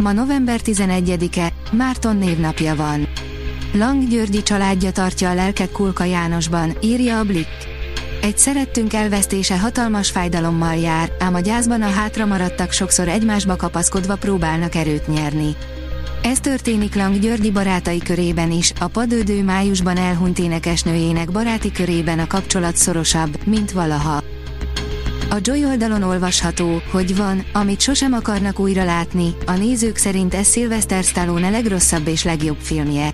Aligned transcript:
Ma 0.00 0.12
november 0.12 0.60
11-e, 0.64 1.52
Márton 1.72 2.16
névnapja 2.16 2.76
van. 2.76 3.08
Lang 3.72 4.08
Györgyi 4.08 4.42
családja 4.42 4.90
tartja 4.90 5.30
a 5.30 5.34
lelket 5.34 5.72
Kulka 5.72 6.04
Jánosban, 6.04 6.76
írja 6.80 7.18
a 7.18 7.24
Blick. 7.24 7.68
Egy 8.22 8.38
szerettünk 8.38 8.92
elvesztése 8.92 9.58
hatalmas 9.58 10.10
fájdalommal 10.10 10.74
jár, 10.74 11.12
ám 11.18 11.34
a 11.34 11.40
gyászban 11.40 11.82
a 11.82 11.90
hátra 11.90 12.26
maradtak 12.26 12.72
sokszor 12.72 13.08
egymásba 13.08 13.56
kapaszkodva 13.56 14.16
próbálnak 14.16 14.74
erőt 14.74 15.06
nyerni. 15.06 15.56
Ez 16.22 16.40
történik 16.40 16.94
Lang 16.94 17.18
Györgyi 17.18 17.50
barátai 17.50 17.98
körében 17.98 18.50
is, 18.50 18.72
a 18.80 18.86
padődő 18.86 19.44
májusban 19.44 19.96
elhunyt 19.96 20.38
énekesnőjének 20.38 21.30
baráti 21.30 21.72
körében 21.72 22.18
a 22.18 22.26
kapcsolat 22.26 22.76
szorosabb, 22.76 23.46
mint 23.46 23.72
valaha. 23.72 24.22
A 25.32 25.38
Joy 25.40 25.64
oldalon 25.64 26.02
olvasható, 26.02 26.82
hogy 26.90 27.16
van, 27.16 27.44
amit 27.52 27.80
sosem 27.80 28.12
akarnak 28.12 28.58
újra 28.58 28.84
látni, 28.84 29.34
a 29.46 29.52
nézők 29.52 29.96
szerint 29.96 30.34
ez 30.34 30.52
Sylvester 30.52 31.04
Stallone 31.04 31.50
legrosszabb 31.50 32.06
és 32.06 32.24
legjobb 32.24 32.56
filmje. 32.60 33.12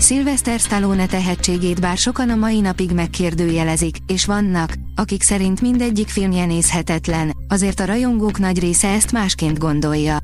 Sylvester 0.00 0.58
Stallone 0.58 1.06
tehetségét 1.06 1.80
bár 1.80 1.96
sokan 1.96 2.30
a 2.30 2.34
mai 2.34 2.60
napig 2.60 2.90
megkérdőjelezik, 2.90 3.96
és 4.06 4.24
vannak, 4.24 4.72
akik 4.94 5.22
szerint 5.22 5.60
mindegyik 5.60 6.08
filmje 6.08 6.46
nézhetetlen, 6.46 7.32
azért 7.48 7.80
a 7.80 7.84
rajongók 7.84 8.38
nagy 8.38 8.58
része 8.58 8.88
ezt 8.88 9.12
másként 9.12 9.58
gondolja. 9.58 10.16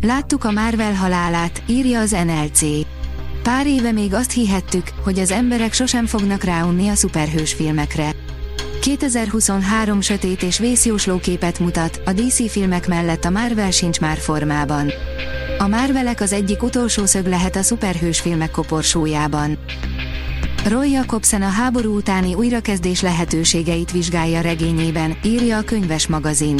Láttuk 0.00 0.44
a 0.44 0.50
Marvel 0.50 0.94
halálát, 0.94 1.62
írja 1.66 2.00
az 2.00 2.10
NLC. 2.10 2.60
Pár 3.42 3.66
éve 3.66 3.92
még 3.92 4.14
azt 4.14 4.32
hihettük, 4.32 4.88
hogy 5.04 5.18
az 5.18 5.30
emberek 5.30 5.72
sosem 5.72 6.06
fognak 6.06 6.44
ráunni 6.44 6.88
a 6.88 6.94
szuperhős 6.94 7.52
filmekre. 7.52 8.21
2023 8.82 10.00
sötét 10.00 10.42
és 10.42 10.58
vészjósló 10.58 11.18
képet 11.18 11.58
mutat, 11.58 12.02
a 12.04 12.12
DC 12.12 12.50
filmek 12.50 12.88
mellett 12.88 13.24
a 13.24 13.30
Marvel 13.30 13.70
sincs 13.70 14.00
már 14.00 14.18
formában. 14.18 14.92
A 15.58 15.66
Marvelek 15.68 16.20
az 16.20 16.32
egyik 16.32 16.62
utolsó 16.62 17.06
szög 17.06 17.26
lehet 17.26 17.56
a 17.56 17.62
szuperhős 17.62 18.20
filmek 18.20 18.50
koporsójában. 18.50 19.58
Roy 20.68 20.90
Jacobsen 20.90 21.42
a 21.42 21.48
háború 21.48 21.96
utáni 21.96 22.34
újrakezdés 22.34 23.00
lehetőségeit 23.00 23.90
vizsgálja 23.90 24.40
regényében, 24.40 25.16
írja 25.24 25.56
a 25.58 25.62
könyves 25.62 26.06
magazin. 26.06 26.58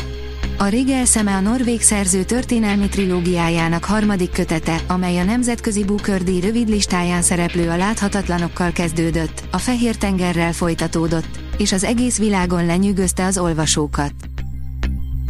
A 0.59 0.67
Rigel 0.67 1.05
szeme 1.05 1.35
a 1.35 1.41
norvég 1.41 1.83
szerző 1.83 2.23
történelmi 2.23 2.89
trilógiájának 2.89 3.85
harmadik 3.85 4.31
kötete, 4.31 4.81
amely 4.87 5.19
a 5.19 5.25
nemzetközi 5.25 5.85
Booker 5.85 6.21
rövid 6.43 6.69
listáján 6.69 7.23
szereplő 7.23 7.69
a 7.69 7.77
láthatatlanokkal 7.77 8.73
kezdődött, 8.73 9.43
a 9.51 9.59
Fehér 9.59 9.97
tengerrel 9.97 10.53
folytatódott, 10.53 11.42
és 11.63 11.73
az 11.73 11.85
egész 11.85 12.19
világon 12.19 12.67
lenyűgözte 12.67 13.25
az 13.25 13.39
olvasókat. 13.39 14.13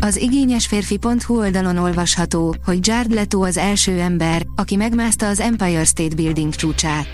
Az 0.01 0.17
igényes 0.17 0.67
férfi.hu 0.67 1.39
oldalon 1.39 1.77
olvasható, 1.77 2.57
hogy 2.65 2.87
Jared 2.87 3.13
Leto 3.13 3.41
az 3.41 3.57
első 3.57 4.01
ember, 4.01 4.47
aki 4.57 4.77
megmászta 4.77 5.29
az 5.29 5.41
Empire 5.41 5.85
State 5.85 6.15
Building 6.15 6.55
csúcsát. 6.55 7.07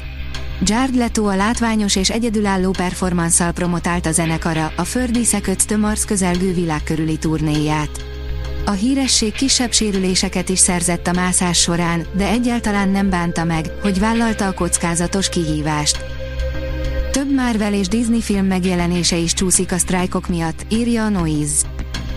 Jared 0.63 0.95
Leto 0.95 1.25
a 1.25 1.37
látványos 1.37 1.97
és 1.97 2.11
egyedülálló 2.11 2.71
performanszal 2.71 3.53
promotált 3.53 4.07
a 4.07 4.13
zenekara, 4.13 4.73
a 4.77 4.85
Földíszekött 4.85 5.59
The 5.59 5.77
Mars 5.77 6.05
közelgő 6.05 6.55
világkörüli 6.55 7.17
turnéját. 7.17 8.05
A 8.65 8.71
híresség 8.71 9.33
kisebb 9.33 9.73
sérüléseket 9.73 10.49
is 10.49 10.59
szerzett 10.59 11.07
a 11.07 11.13
mászás 11.13 11.59
során, 11.59 12.07
de 12.13 12.29
egyáltalán 12.29 12.89
nem 12.89 13.11
bánta 13.11 13.45
meg, 13.45 13.67
hogy 13.83 13.99
vállalta 13.99 14.47
a 14.47 14.55
kockázatos 14.55 15.29
kihívást. 15.29 16.18
Több 17.19 17.35
Marvel 17.35 17.75
és 17.75 17.89
Disney 17.89 18.21
film 18.21 18.47
megjelenése 18.47 19.17
is 19.17 19.33
csúszik 19.33 19.73
a 19.73 19.79
sztrájkok 19.79 20.29
miatt, 20.29 20.67
írja 20.69 21.05
a 21.05 21.09
Noise. 21.09 21.67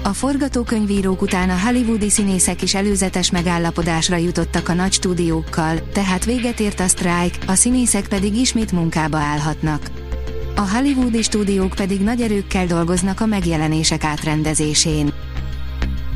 A 0.04 0.14
forgatókönyvírók 0.14 1.22
után 1.22 1.50
a 1.50 1.60
hollywoodi 1.60 2.10
színészek 2.10 2.62
is 2.62 2.76
előzetes 2.76 3.32
megállapodásra 3.32 4.16
jutottak 4.16 4.70
a 4.70 4.74
nagy 4.74 4.92
stúdiókkal, 4.92 5.90
tehát 5.94 6.26
véget 6.26 6.60
ért 6.60 6.80
a 6.80 6.88
sztrájk, 6.88 7.38
a 7.48 7.54
színészek 7.54 8.08
pedig 8.08 8.36
ismét 8.36 8.72
munkába 8.72 9.18
állhatnak. 9.18 9.92
A 10.56 10.70
hollywoodi 10.70 11.22
stúdiók 11.22 11.74
pedig 11.76 12.02
nagy 12.02 12.22
erőkkel 12.22 12.66
dolgoznak 12.66 13.20
a 13.22 13.26
megjelenések 13.26 14.04
átrendezésén. 14.04 15.14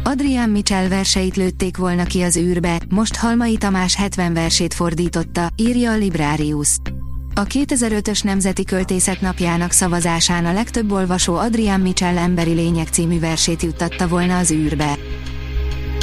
Adrián 0.03 0.49
Mitchell 0.49 0.87
verseit 0.87 1.35
lőtték 1.35 1.77
volna 1.77 2.03
ki 2.03 2.21
az 2.21 2.37
űrbe, 2.37 2.81
most 2.89 3.15
Halmai 3.15 3.57
Tamás 3.57 3.95
70 3.95 4.33
versét 4.33 4.73
fordította, 4.73 5.49
írja 5.55 5.91
a 5.91 5.95
Librarius. 5.95 6.77
A 7.37 7.43
2005-ös 7.43 8.23
Nemzeti 8.23 8.63
Költészet 8.63 9.21
napjának 9.21 9.71
szavazásán 9.71 10.45
a 10.45 10.53
legtöbb 10.53 10.91
olvasó 10.91 11.35
Adrián 11.35 11.79
Mitchell 11.79 12.17
Emberi 12.17 12.53
Lények 12.53 12.87
című 12.87 13.19
versét 13.19 13.61
juttatta 13.61 14.07
volna 14.07 14.37
az 14.37 14.51
űrbe. 14.51 14.97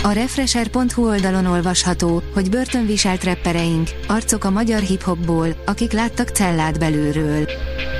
A 0.03 0.11
Refresher.hu 0.11 1.09
oldalon 1.09 1.47
olvasható, 1.47 2.23
hogy 2.35 2.51
börtönviselt 2.51 3.25
reppereink, 3.25 3.89
arcok 4.07 4.45
a 4.45 4.51
magyar 4.51 4.81
hip-hopból, 4.81 5.63
akik 5.67 5.93
láttak 5.93 6.29
cellát 6.29 6.79
belülről. 6.79 7.49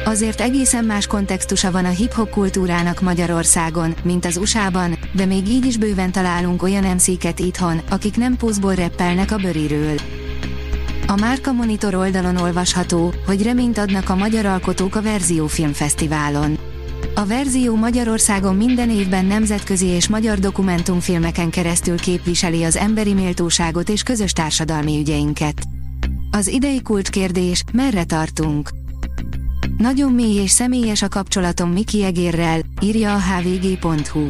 Azért 0.05 0.41
egészen 0.41 0.85
más 0.85 1.07
kontextusa 1.07 1.71
van 1.71 1.85
a 1.85 1.91
hip-hop 1.91 2.31
kultúrának 2.31 3.01
Magyarországon, 3.01 3.95
mint 4.03 4.25
az 4.25 4.37
USA-ban, 4.37 4.99
de 5.13 5.25
még 5.25 5.49
így 5.49 5.67
is 5.67 5.77
bőven 5.77 6.13
találunk 6.13 6.63
olyan 6.63 6.85
MC-ket 6.85 7.39
itthon, 7.39 7.81
akik 7.91 8.17
nem 8.17 8.37
pózból 8.37 8.75
reppelnek 8.75 9.33
a 9.33 9.37
bőriről. 9.37 9.97
A 11.07 11.17
Márka 11.17 11.53
Monitor 11.53 11.95
oldalon 11.95 12.37
olvasható, 12.37 13.15
hogy 13.27 13.43
reményt 13.43 13.79
adnak 13.79 14.09
a 14.09 14.17
magyar 14.17 14.47
alkotók 14.47 14.97
a 14.97 15.03
Verzió 15.03 15.47
Filmfesztiválon. 15.47 16.59
A 17.15 17.27
Verzió 17.27 17.77
Magyarországon 17.77 18.57
minden 18.57 18.91
évben 18.91 19.25
nemzetközi 19.25 19.87
és 19.87 20.09
magyar 20.09 20.39
dokumentumfilmeken 20.39 21.51
keresztül 21.51 21.99
képviseli 21.99 22.65
az 22.65 22.77
emberi 22.77 23.13
méltóságot 23.13 23.89
és 23.89 24.03
közös 24.03 24.33
társadalmi 24.33 24.99
ügyeinket. 24.99 25.63
Az 26.31 26.47
idei 26.47 26.83
kulcskérdés, 26.83 27.65
merre 27.73 28.05
tartunk? 28.05 28.69
Nagyon 29.77 30.13
mély 30.13 30.43
és 30.43 30.51
személyes 30.51 31.03
a 31.03 31.09
kapcsolatom 31.09 31.71
Miki 31.71 32.05
Egérrel, 32.05 32.61
írja 32.81 33.15
a 33.15 33.21
hvg.hu. 33.21 34.27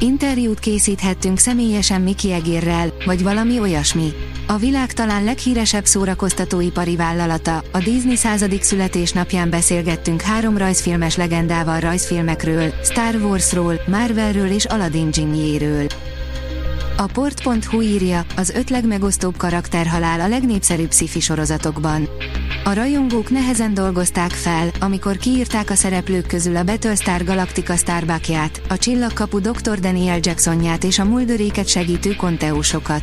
Interjút 0.00 0.58
készíthettünk 0.58 1.38
személyesen 1.38 2.00
Miki 2.00 2.32
Egérrel, 2.32 2.92
vagy 3.04 3.22
valami 3.22 3.60
olyasmi. 3.60 4.12
A 4.46 4.56
világ 4.56 4.92
talán 4.92 5.24
leghíresebb 5.24 5.84
szórakoztatóipari 5.84 6.96
vállalata, 6.96 7.64
a 7.72 7.78
Disney 7.78 8.16
századik 8.16 8.62
születésnapján 8.62 9.50
beszélgettünk 9.50 10.20
három 10.20 10.56
rajzfilmes 10.56 11.16
legendával 11.16 11.80
rajzfilmekről, 11.80 12.74
Star 12.82 13.14
Warsról, 13.14 13.80
Marvelről 13.86 14.50
és 14.50 14.64
Aladdin 14.64 15.08
Jinnjéről. 15.12 15.86
A 16.96 17.06
port.hu 17.06 17.80
írja, 17.80 18.24
az 18.36 18.50
öt 18.50 18.70
legmegosztóbb 18.70 19.36
karakterhalál 19.36 20.20
a 20.20 20.28
legnépszerűbb 20.28 20.92
sci 20.92 21.20
sorozatokban. 21.20 22.08
A 22.64 22.72
rajongók 22.72 23.30
nehezen 23.30 23.74
dolgozták 23.74 24.30
fel, 24.30 24.70
amikor 24.80 25.16
kiírták 25.16 25.70
a 25.70 25.74
szereplők 25.74 26.26
közül 26.26 26.56
a 26.56 26.64
Battlestar 26.64 27.24
Galactica 27.24 27.76
Starbuckját, 27.76 28.60
a 28.68 28.78
Csillagkapu 28.78 29.40
Dr. 29.40 29.78
Daniel 29.80 30.18
Jacksonját 30.22 30.84
és 30.84 30.98
a 30.98 31.04
Mulderéket 31.04 31.68
segítő 31.68 32.14
konteósokat. 32.14 33.02